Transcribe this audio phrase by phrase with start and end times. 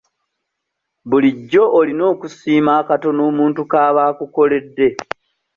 [1.09, 4.87] Bulijjo olina okusiima akatono omuntu kaaba akukoledde.